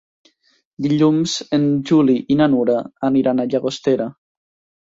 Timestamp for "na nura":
2.39-2.79